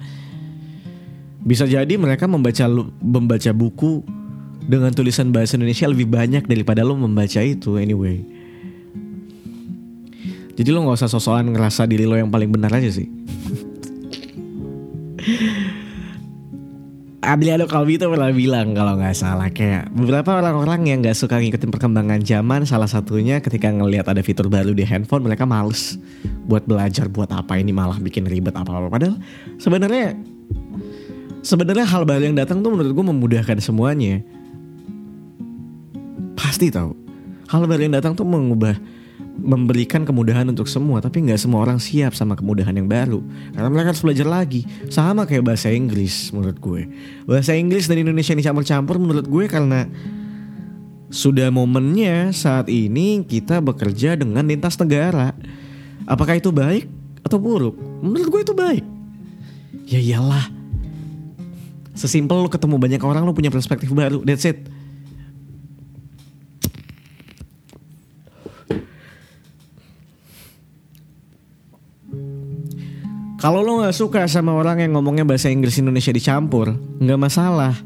Bisa 1.45 1.67
jadi 1.67 1.91
mereka 1.99 2.25
membaca 2.25 2.65
membaca 3.03 3.51
buku 3.53 4.01
dengan 4.65 4.89
tulisan 4.95 5.29
bahasa 5.29 5.59
Indonesia 5.59 5.85
lebih 5.85 6.09
banyak 6.09 6.47
daripada 6.49 6.81
lo 6.81 6.97
membaca 6.97 7.43
itu 7.43 7.77
anyway. 7.77 8.23
Jadi 10.55 10.69
lo 10.71 10.87
nggak 10.87 10.97
usah 11.03 11.11
sosokan 11.11 11.51
ngerasa 11.51 11.83
diri 11.83 12.07
lo 12.07 12.15
yang 12.15 12.31
paling 12.31 12.47
benar 12.47 12.71
aja 12.71 12.87
sih. 12.87 13.07
Adriano 17.25 17.65
Kalbi 17.65 17.97
itu 17.97 18.05
pernah 18.05 18.29
bilang 18.29 18.77
kalau 18.77 19.01
nggak 19.01 19.17
salah 19.17 19.49
kayak 19.49 19.89
beberapa 19.97 20.37
orang-orang 20.37 20.85
yang 20.85 20.97
nggak 21.01 21.17
suka 21.17 21.41
ngikutin 21.41 21.73
perkembangan 21.73 22.21
zaman 22.21 22.69
salah 22.69 22.85
satunya 22.85 23.41
ketika 23.41 23.73
ngelihat 23.73 24.05
ada 24.05 24.21
fitur 24.21 24.45
baru 24.45 24.77
di 24.77 24.85
handphone 24.85 25.25
mereka 25.25 25.41
males 25.41 25.97
buat 26.45 26.69
belajar 26.69 27.09
buat 27.09 27.33
apa 27.33 27.57
ini 27.57 27.73
malah 27.73 27.97
bikin 27.97 28.29
ribet 28.29 28.53
apa 28.53 28.69
apa. 28.69 28.87
Padahal 28.93 29.17
sebenarnya 29.57 30.13
sebenarnya 31.41 31.85
hal 31.89 32.05
baru 32.05 32.29
yang 32.29 32.37
datang 32.37 32.61
tuh 32.61 32.69
menurut 32.69 32.93
gue 32.93 33.05
memudahkan 33.09 33.57
semuanya. 33.57 34.21
Pasti 36.37 36.69
tahu 36.69 36.93
hal 37.49 37.65
baru 37.65 37.89
yang 37.89 37.97
datang 37.97 38.13
tuh 38.13 38.23
mengubah 38.23 38.77
memberikan 39.35 40.07
kemudahan 40.07 40.47
untuk 40.47 40.65
semua 40.71 41.03
tapi 41.03 41.19
nggak 41.27 41.39
semua 41.39 41.67
orang 41.67 41.77
siap 41.77 42.15
sama 42.15 42.33
kemudahan 42.39 42.71
yang 42.75 42.87
baru. 42.87 43.19
Karena 43.51 43.67
mereka 43.67 43.91
harus 43.91 44.03
belajar 44.03 44.27
lagi. 44.27 44.63
Sama 44.87 45.27
kayak 45.27 45.43
bahasa 45.43 45.71
Inggris 45.71 46.31
menurut 46.31 46.57
gue. 46.59 46.81
Bahasa 47.27 47.51
Inggris 47.53 47.87
dan 47.91 47.99
Indonesia 47.99 48.31
ini 48.31 48.43
campur-campur 48.43 48.95
menurut 48.99 49.27
gue 49.27 49.45
karena 49.51 49.87
sudah 51.11 51.47
momennya 51.53 52.35
saat 52.35 52.67
ini 52.67 53.23
kita 53.23 53.63
bekerja 53.63 54.19
dengan 54.19 54.43
lintas 54.43 54.75
negara. 54.79 55.31
Apakah 56.07 56.39
itu 56.39 56.51
baik 56.51 56.87
atau 57.23 57.39
buruk? 57.39 57.75
Menurut 58.03 58.27
gue 58.29 58.41
itu 58.45 58.53
baik. 58.55 58.85
Ya 59.85 59.99
iyalah. 60.01 60.51
Sesimpel 61.95 62.43
lo 62.43 62.51
ketemu 62.51 62.75
banyak 62.75 63.01
orang 63.03 63.23
lo 63.23 63.31
punya 63.31 63.47
perspektif 63.47 63.87
baru. 63.95 64.19
That's 64.27 64.43
it 64.43 64.74
Kalau 73.45 73.61
lo 73.61 73.77
nggak 73.77 73.93
suka 73.93 74.25
sama 74.25 74.57
orang 74.57 74.81
yang 74.81 74.97
ngomongnya 74.97 75.21
bahasa 75.21 75.53
Inggris 75.53 75.77
Indonesia 75.77 76.09
dicampur, 76.09 76.73
nggak 76.97 77.19
masalah. 77.21 77.77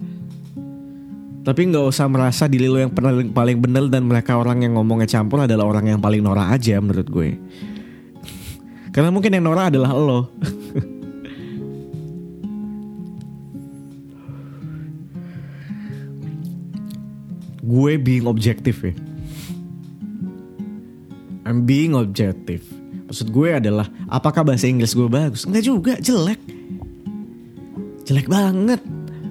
Tapi 1.44 1.62
nggak 1.68 1.84
usah 1.84 2.08
merasa 2.08 2.48
diri 2.48 2.72
lo 2.72 2.80
yang 2.80 2.96
paling 2.96 3.36
paling 3.36 3.60
bener 3.60 3.92
dan 3.92 4.08
mereka 4.08 4.40
orang 4.40 4.64
yang 4.64 4.80
ngomongnya 4.80 5.20
campur 5.20 5.44
adalah 5.44 5.68
orang 5.68 5.92
yang 5.92 6.00
paling 6.00 6.24
norak 6.24 6.56
aja 6.56 6.80
menurut 6.80 7.12
gue. 7.12 7.36
Karena 8.96 9.12
mungkin 9.12 9.36
yang 9.36 9.52
norak 9.52 9.76
adalah 9.76 9.92
lo. 10.00 10.32
gue 17.76 17.92
being 18.00 18.32
objektif 18.32 18.80
ya. 18.80 18.96
I'm 21.44 21.68
being 21.68 22.00
objective. 22.00 22.79
Maksud 23.10 23.34
gue 23.34 23.50
adalah 23.58 23.90
apakah 24.06 24.46
bahasa 24.46 24.70
Inggris 24.70 24.94
gue 24.94 25.10
bagus? 25.10 25.50
Enggak 25.50 25.66
juga, 25.66 25.94
jelek. 25.98 26.38
Jelek 28.06 28.30
banget. 28.30 28.78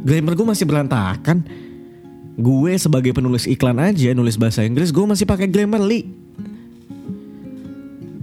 Grammar 0.02 0.34
gue 0.34 0.46
masih 0.50 0.66
berantakan. 0.66 1.46
Gue 2.38 2.74
sebagai 2.74 3.14
penulis 3.14 3.46
iklan 3.46 3.78
aja 3.78 4.14
nulis 4.14 4.34
bahasa 4.34 4.66
Inggris 4.66 4.90
gue 4.90 5.02
masih 5.06 5.26
pakai 5.26 5.46
Grammarly. 5.46 6.06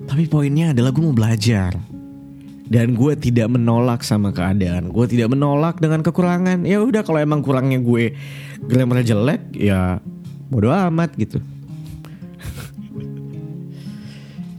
Tapi 0.07 0.27
poinnya 0.27 0.75
adalah 0.75 0.91
gue 0.91 1.03
mau 1.03 1.15
belajar. 1.15 1.75
Dan 2.65 2.95
gue 2.95 3.13
tidak 3.15 3.47
menolak 3.47 4.03
sama 4.03 4.35
keadaan. 4.35 4.91
Gue 4.91 5.07
tidak 5.07 5.31
menolak 5.31 5.79
dengan 5.79 6.03
kekurangan. 6.03 6.67
Ya 6.67 6.83
udah 6.83 7.03
kalau 7.07 7.19
emang 7.24 7.43
kurangnya 7.43 7.79
gue 7.79 8.12
grammarnya 8.59 9.15
jelek 9.15 9.55
ya 9.55 10.03
bodo 10.51 10.67
amat 10.71 11.15
gitu. 11.15 11.39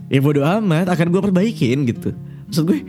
Ya 0.07 0.19
bodo 0.23 0.43
amat 0.43 0.87
akan 0.91 1.07
gue 1.11 1.21
perbaikin 1.21 1.83
gitu 1.87 2.11
maksud 2.47 2.65
gue 2.67 2.79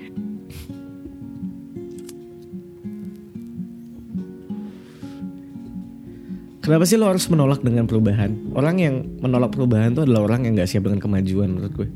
Kenapa 6.69 6.85
sih 6.85 7.01
lo 7.01 7.09
harus 7.09 7.25
menolak 7.33 7.65
dengan 7.65 7.89
perubahan? 7.89 8.53
Orang 8.53 8.77
yang 8.77 9.01
menolak 9.25 9.57
perubahan 9.57 9.97
itu 9.97 10.05
adalah 10.05 10.29
orang 10.29 10.45
yang 10.45 10.53
gak 10.53 10.69
siap 10.69 10.85
dengan 10.85 11.01
kemajuan 11.01 11.49
menurut 11.49 11.73
gue. 11.73 11.89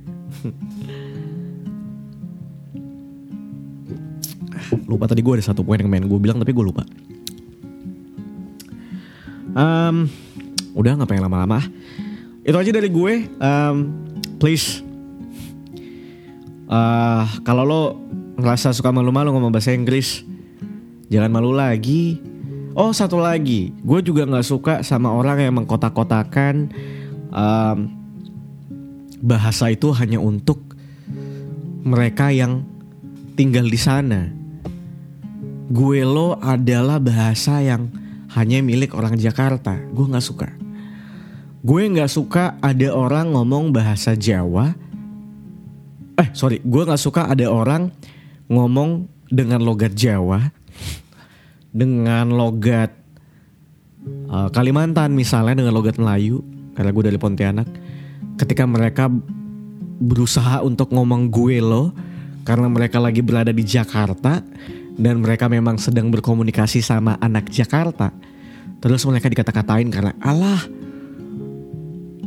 lupa 4.88 5.08
tadi 5.08 5.24
gue 5.24 5.40
ada 5.40 5.44
satu 5.44 5.64
poin 5.64 5.80
yang 5.80 5.88
main 5.88 6.04
gue 6.04 6.20
bilang 6.20 6.40
tapi 6.40 6.52
gue 6.52 6.64
lupa. 6.64 6.84
Um, 9.52 10.08
udah 10.72 10.96
nggak 10.96 11.08
pengen 11.08 11.24
lama-lama. 11.28 11.60
Itu 12.44 12.56
aja 12.56 12.72
dari 12.72 12.88
gue. 12.88 13.28
Um, 13.40 13.92
please 14.36 14.81
uh, 16.72 17.22
kalau 17.44 17.64
lo 17.68 17.82
ngerasa 18.40 18.72
suka 18.72 18.88
malu-malu 18.88 19.36
ngomong 19.36 19.52
bahasa 19.52 19.76
Inggris, 19.76 20.24
jangan 21.12 21.28
malu 21.28 21.52
lagi. 21.52 22.16
Oh 22.72 22.88
satu 22.96 23.20
lagi, 23.20 23.68
gue 23.84 24.00
juga 24.00 24.24
nggak 24.24 24.46
suka 24.48 24.74
sama 24.80 25.12
orang 25.12 25.44
yang 25.44 25.54
mengkotak-kotakan 25.60 26.72
um, 27.28 27.78
bahasa 29.20 29.68
itu 29.68 29.92
hanya 29.92 30.16
untuk 30.16 30.72
mereka 31.84 32.32
yang 32.32 32.64
tinggal 33.36 33.68
di 33.68 33.76
sana. 33.76 34.32
Gue 35.68 36.00
lo 36.00 36.40
adalah 36.40 36.96
bahasa 36.96 37.60
yang 37.60 37.92
hanya 38.32 38.64
milik 38.64 38.96
orang 38.96 39.20
Jakarta. 39.20 39.76
Gue 39.92 40.08
nggak 40.08 40.24
suka. 40.24 40.48
Gue 41.60 41.92
nggak 41.92 42.08
suka 42.08 42.56
ada 42.64 42.88
orang 42.96 43.36
ngomong 43.36 43.68
bahasa 43.68 44.16
Jawa 44.16 44.72
eh 46.18 46.28
sorry 46.36 46.60
gue 46.60 46.82
nggak 46.82 47.00
suka 47.00 47.28
ada 47.28 47.48
orang 47.48 47.88
ngomong 48.50 49.08
dengan 49.32 49.64
logat 49.64 49.96
Jawa 49.96 50.52
dengan 51.72 52.28
logat 52.32 52.92
uh, 54.28 54.52
Kalimantan 54.52 55.16
misalnya 55.16 55.64
dengan 55.64 55.72
logat 55.72 55.96
Melayu 55.96 56.44
karena 56.76 56.90
gue 56.92 57.04
dari 57.08 57.18
Pontianak 57.20 57.68
ketika 58.36 58.68
mereka 58.68 59.08
berusaha 60.02 60.60
untuk 60.60 60.90
ngomong 60.92 61.30
gue 61.30 61.62
lo 61.62 61.94
karena 62.42 62.66
mereka 62.66 62.98
lagi 62.98 63.22
berada 63.22 63.54
di 63.54 63.62
Jakarta 63.62 64.42
dan 64.98 65.14
mereka 65.22 65.46
memang 65.46 65.78
sedang 65.78 66.12
berkomunikasi 66.12 66.84
sama 66.84 67.16
anak 67.22 67.48
Jakarta. 67.48 68.12
Terus 68.82 69.06
mereka 69.06 69.30
dikata-katain 69.30 69.88
karena 69.88 70.12
Allah 70.18 70.58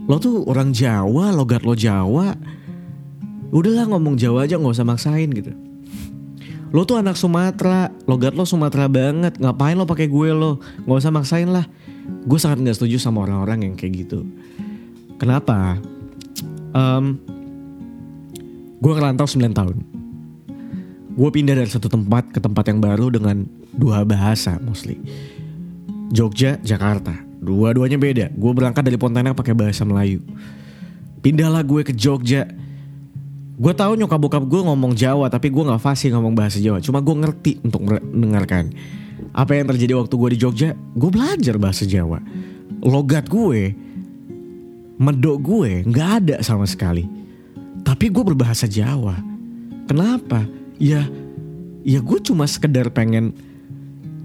lo 0.06 0.18
tuh 0.22 0.48
orang 0.48 0.72
Jawa, 0.72 1.36
logat 1.36 1.68
lo 1.68 1.75
Jawa. 1.75 2.32
Udahlah 3.54 3.86
ngomong 3.90 4.18
Jawa 4.18 4.46
aja 4.46 4.58
nggak 4.58 4.75
usah 4.78 4.88
maksain 4.88 5.30
gitu. 5.34 5.54
Lo 6.74 6.84
tuh 6.84 7.00
anak 7.00 7.16
Sumatera, 7.16 7.94
logat 8.10 8.36
lo 8.36 8.44
Sumatera 8.44 8.90
banget. 8.92 9.38
Ngapain 9.40 9.78
lo 9.78 9.88
pakai 9.88 10.12
gue 10.12 10.30
lo? 10.34 10.60
Nggak 10.84 11.00
usah 11.00 11.14
maksain 11.14 11.50
lah. 11.50 11.66
Gue 12.25 12.38
sangat 12.42 12.62
nggak 12.62 12.75
setuju 12.75 12.98
sama 13.00 13.24
orang-orang 13.24 13.70
yang 13.70 13.74
kayak 13.78 14.06
gitu. 14.06 14.28
Kenapa? 15.16 15.80
Um, 16.75 17.16
gue 18.84 18.92
ngerantau 18.92 19.30
9 19.30 19.56
tahun. 19.56 19.78
Gue 21.16 21.30
pindah 21.32 21.56
dari 21.56 21.72
satu 21.72 21.88
tempat 21.88 22.36
ke 22.36 22.44
tempat 22.44 22.68
yang 22.68 22.84
baru 22.84 23.08
dengan 23.08 23.48
dua 23.72 24.04
bahasa 24.04 24.60
mostly. 24.60 25.00
Jogja, 26.12 26.60
Jakarta. 26.60 27.16
Dua-duanya 27.40 27.96
beda. 27.96 28.25
Gue 28.36 28.52
berangkat 28.52 28.84
dari 28.84 29.00
Pontianak 29.00 29.40
pakai 29.40 29.56
bahasa 29.56 29.88
Melayu. 29.88 30.20
Pindahlah 31.24 31.64
gue 31.64 31.88
ke 31.88 31.96
Jogja. 31.96 32.52
Gue 33.56 33.72
tahu 33.72 33.96
nyokap 33.96 34.20
bokap 34.20 34.44
gue 34.44 34.62
ngomong 34.68 34.92
Jawa, 34.92 35.32
tapi 35.32 35.48
gue 35.48 35.64
nggak 35.64 35.80
fasih 35.80 36.12
ngomong 36.12 36.36
bahasa 36.36 36.60
Jawa. 36.60 36.84
Cuma 36.84 37.00
gue 37.00 37.16
ngerti 37.16 37.52
untuk 37.64 37.88
mendengarkan. 37.88 38.76
Apa 39.32 39.56
yang 39.56 39.72
terjadi 39.72 39.96
waktu 39.96 40.12
gue 40.12 40.30
di 40.36 40.40
Jogja? 40.40 40.70
Gue 40.96 41.08
belajar 41.08 41.56
bahasa 41.56 41.88
Jawa. 41.88 42.20
Logat 42.84 43.32
gue, 43.32 43.72
medok 45.00 45.40
gue 45.40 45.88
nggak 45.88 46.10
ada 46.20 46.36
sama 46.44 46.68
sekali. 46.68 47.08
Tapi 47.88 48.12
gue 48.12 48.24
berbahasa 48.28 48.68
Jawa. 48.68 49.16
Kenapa? 49.88 50.44
Ya, 50.76 51.08
ya 51.88 52.04
gue 52.04 52.20
cuma 52.20 52.44
sekedar 52.52 52.92
pengen 52.92 53.32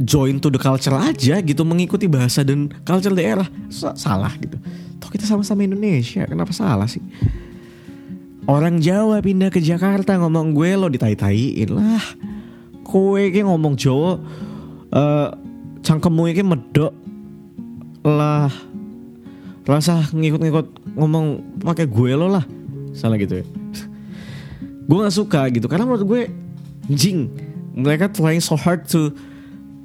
join 0.00 0.40
to 0.40 0.48
the 0.48 0.56
culture 0.56 0.96
aja 0.96 1.44
gitu 1.44 1.60
mengikuti 1.62 2.08
bahasa 2.08 2.40
dan 2.40 2.72
culture 2.88 3.12
daerah 3.12 3.44
salah 3.94 4.32
gitu 4.40 4.56
toh 4.96 5.12
kita 5.12 5.28
sama-sama 5.28 5.60
Indonesia 5.60 6.24
kenapa 6.24 6.56
salah 6.56 6.88
sih 6.88 7.04
orang 8.50 8.82
Jawa 8.82 9.22
pindah 9.22 9.54
ke 9.54 9.62
Jakarta 9.62 10.18
ngomong 10.18 10.50
gue 10.58 10.74
lo 10.74 10.90
ditai-taiin 10.90 11.70
lah. 11.70 12.02
Kowe 12.82 13.22
ki 13.30 13.46
ngomong 13.46 13.78
Jawa 13.78 14.18
uh, 14.90 15.28
cangkemmu 15.86 16.26
iki 16.34 16.42
medok 16.42 16.90
lah. 18.02 18.50
Rasa 19.62 20.02
ngikut-ngikut 20.10 20.98
ngomong 20.98 21.26
pakai 21.62 21.86
gue 21.86 22.10
lo 22.18 22.26
lah. 22.26 22.42
Salah 22.90 23.14
gitu 23.22 23.38
ya. 23.38 23.46
Gue 24.90 24.96
gak 25.06 25.14
suka 25.14 25.46
gitu 25.54 25.70
karena 25.70 25.86
menurut 25.86 26.02
gue 26.02 26.22
jing 26.90 27.30
mereka 27.78 28.10
trying 28.10 28.42
so 28.42 28.58
hard 28.58 28.82
to 28.90 29.14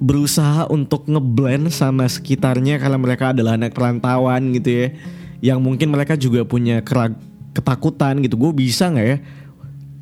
berusaha 0.01 0.65
untuk 0.73 1.05
ngeblend 1.05 1.69
sama 1.69 2.09
sekitarnya 2.09 2.81
karena 2.81 2.97
mereka 2.97 3.29
adalah 3.29 3.53
anak 3.53 3.77
perantauan 3.77 4.49
gitu 4.57 4.69
ya. 4.73 4.87
Yang 5.53 5.59
mungkin 5.61 5.87
mereka 5.93 6.17
juga 6.17 6.41
punya 6.41 6.81
kerag 6.81 7.13
ketakutan 7.55 8.19
gitu. 8.19 8.35
Gue 8.35 8.51
bisa 8.51 8.91
nggak 8.91 9.07
ya 9.07 9.17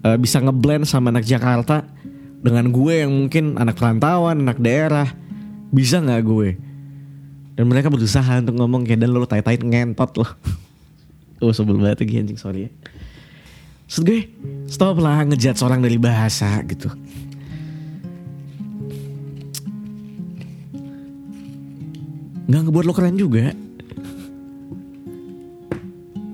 uh, 0.03 0.17
bisa 0.19 0.43
ngeblend 0.43 0.85
sama 0.85 1.09
anak 1.09 1.25
Jakarta 1.25 1.87
dengan 2.43 2.67
gue 2.69 3.07
yang 3.07 3.11
mungkin 3.11 3.55
anak 3.55 3.79
perantauan 3.79 4.43
anak 4.43 4.59
daerah? 4.59 5.07
Bisa 5.71 6.03
nggak 6.03 6.21
gue? 6.25 6.49
Dan 7.53 7.69
mereka 7.69 7.87
berusaha 7.87 8.41
untuk 8.41 8.57
ngomong 8.57 8.83
kayak 8.83 8.99
dan 9.05 9.09
lo 9.13 9.29
tai 9.29 9.45
tai 9.45 9.61
ngentot 9.61 10.11
loh 10.17 10.31
oh 11.43 11.53
sebel 11.53 11.77
banget 11.77 12.01
lagi 12.03 12.13
anjing 12.19 12.39
sorry 12.39 12.67
ya. 12.67 12.71
Maksud 13.87 14.03
gue 14.09 14.19
stop 14.67 14.97
lah 14.97 15.21
ngejat 15.21 15.55
seorang 15.59 15.85
dari 15.85 16.01
bahasa 16.01 16.49
gitu. 16.65 16.89
Nggak 22.49 22.61
ngebuat 22.69 22.85
lo 22.89 22.93
keren 22.93 23.17
juga. 23.21 23.53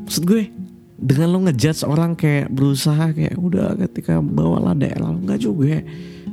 Maksud 0.08 0.24
gue 0.26 0.59
dengan 1.00 1.32
lo 1.32 1.40
ngejudge 1.48 1.88
orang 1.88 2.20
kayak 2.20 2.52
berusaha 2.52 3.16
kayak 3.16 3.40
udah 3.40 3.80
ketika 3.88 4.20
bawa 4.20 4.76
daerah 4.76 5.16
lo 5.16 5.20
nggak 5.24 5.40
juga 5.40 5.80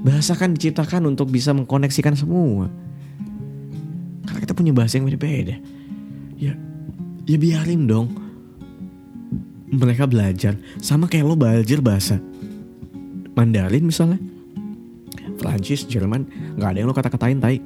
bahasa 0.02 0.34
kan 0.34 0.54
diciptakan 0.54 1.06
untuk 1.06 1.30
bisa 1.30 1.54
mengkoneksikan 1.54 2.18
semua. 2.18 2.66
Karena 4.26 4.38
kita 4.42 4.54
punya 4.58 4.74
bahasa 4.74 4.98
yang 4.98 5.06
beda-beda 5.06 5.56
ya 6.36 6.52
ya 7.26 7.36
biarin 7.38 7.86
dong. 7.86 8.10
Mereka 9.66 10.06
belajar. 10.06 10.54
Sama 10.78 11.10
kayak 11.10 11.26
lo 11.26 11.34
belajar 11.34 11.82
bahasa 11.82 12.22
Mandarin 13.34 13.86
misalnya. 13.86 14.18
Prancis, 15.36 15.84
Jerman 15.84 16.26
nggak 16.56 16.68
ada 16.74 16.78
yang 16.80 16.88
lo 16.88 16.96
kata-katain 16.96 17.38
tai. 17.38 17.58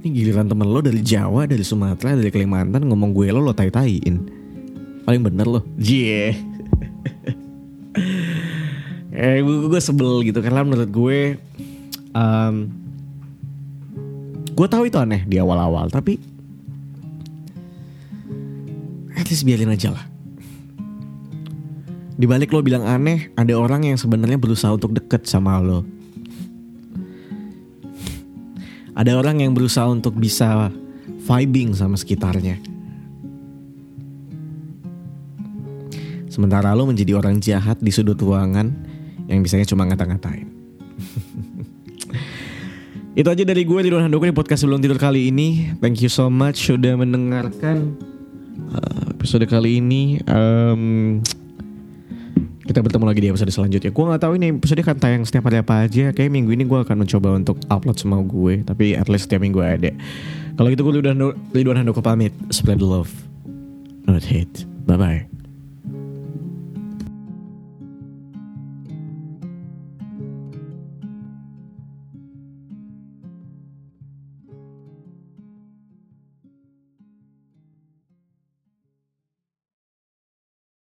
Ini 0.00 0.08
giliran 0.14 0.46
temen 0.46 0.70
lo 0.70 0.78
dari 0.78 1.02
Jawa, 1.02 1.50
dari 1.50 1.66
Sumatera, 1.66 2.14
dari 2.14 2.30
Kalimantan 2.30 2.86
ngomong 2.86 3.10
gue 3.10 3.26
lo 3.34 3.42
lo 3.42 3.50
tai-taiin. 3.50 4.45
Paling 5.06 5.22
bener 5.22 5.46
lo. 5.46 5.62
Jie. 5.78 6.34
eh 9.16 9.40
gue, 9.40 9.56
gue 9.72 9.80
sebel 9.80 10.20
gitu 10.28 10.44
karena 10.44 10.60
menurut 10.60 10.90
gue 10.92 11.40
um, 12.12 12.68
gue 14.52 14.66
tahu 14.68 14.92
itu 14.92 15.00
aneh 15.00 15.24
di 15.24 15.40
awal-awal 15.40 15.88
tapi 15.88 16.20
at 19.16 19.24
least 19.30 19.48
biarin 19.48 19.72
aja 19.72 19.96
lah. 19.96 20.04
Di 22.16 22.28
balik 22.28 22.52
lo 22.52 22.60
bilang 22.60 22.84
aneh, 22.84 23.32
ada 23.36 23.56
orang 23.56 23.88
yang 23.88 23.96
sebenarnya 23.96 24.36
berusaha 24.36 24.72
untuk 24.72 24.92
deket 24.92 25.24
sama 25.24 25.56
lo 25.60 25.84
ada 28.96 29.12
orang 29.12 29.44
yang 29.44 29.52
berusaha 29.52 29.84
untuk 29.92 30.16
bisa 30.16 30.72
vibing 31.28 31.76
sama 31.76 32.00
sekitarnya. 32.00 32.56
Sementara 36.36 36.76
lo 36.76 36.84
menjadi 36.84 37.16
orang 37.16 37.40
jahat 37.40 37.80
di 37.80 37.88
sudut 37.88 38.20
ruangan 38.20 38.68
yang 39.24 39.40
bisanya 39.40 39.64
cuma 39.64 39.88
ngata-ngatain. 39.88 40.44
Itu 43.16 43.32
aja 43.32 43.40
dari 43.40 43.64
gue 43.64 43.78
Ridwan 43.80 44.04
Handoko 44.04 44.28
di 44.28 44.36
podcast 44.36 44.68
sebelum 44.68 44.84
tidur 44.84 45.00
kali 45.00 45.32
ini. 45.32 45.72
Thank 45.80 46.04
you 46.04 46.12
so 46.12 46.28
much 46.28 46.68
sudah 46.68 46.92
mendengarkan 47.00 47.96
uh, 48.68 49.16
episode 49.16 49.48
kali 49.48 49.80
ini. 49.80 50.20
Um, 50.28 51.24
kita 52.68 52.84
bertemu 52.84 53.08
lagi 53.08 53.24
di 53.24 53.32
episode 53.32 53.48
selanjutnya. 53.48 53.88
Gue 53.88 54.04
nggak 54.04 54.20
tahu 54.20 54.36
ini 54.36 54.60
episode 54.60 54.84
akan 54.84 54.96
tayang 55.00 55.24
setiap 55.24 55.48
hari 55.48 55.64
apa 55.64 55.88
aja. 55.88 56.12
Kayak 56.12 56.36
minggu 56.36 56.52
ini 56.52 56.68
gue 56.68 56.84
akan 56.84 57.00
mencoba 57.00 57.32
untuk 57.32 57.56
upload 57.72 57.96
semua 57.96 58.20
gue. 58.20 58.60
Tapi 58.60 58.92
at 58.92 59.08
least 59.08 59.32
setiap 59.32 59.40
minggu 59.40 59.64
ada. 59.64 59.88
Kalau 60.52 60.68
gitu 60.68 60.84
gue 60.84 61.00
udah 61.00 61.16
Ridwan 61.56 61.80
Handoko 61.80 62.04
pamit. 62.04 62.36
Spread 62.52 62.84
love, 62.84 63.08
not 64.04 64.20
hate. 64.20 64.68
Bye 64.84 65.00
bye. 65.00 65.24